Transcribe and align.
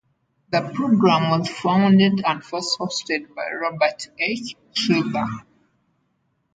The 0.49 0.61
program 0.73 1.29
was 1.29 1.47
founded 1.47 2.23
and 2.25 2.43
first 2.43 2.79
hosted 2.79 3.35
by 3.35 3.45
Robert 3.51 4.07
H. 4.17 4.55
Schuller. 4.73 5.43